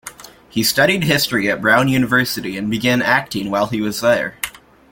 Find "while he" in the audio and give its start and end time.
3.51-3.81